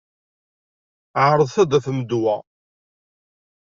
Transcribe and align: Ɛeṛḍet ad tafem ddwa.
Ɛeṛḍet 1.23 1.55
ad 1.61 1.69
tafem 1.71 1.99
ddwa. 2.01 2.35